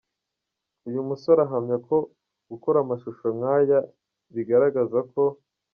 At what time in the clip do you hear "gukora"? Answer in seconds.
2.49-2.77